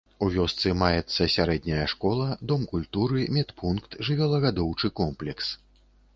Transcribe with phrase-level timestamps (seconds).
[0.25, 5.55] У вёсцы маецца сярэдняя школа, дом культуры, медпункт, жывёлагадоўчы комплекс.